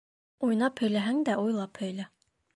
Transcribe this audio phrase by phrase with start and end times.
[0.47, 2.09] Уйнап һөйләһәң дә, уйлап һөйлә.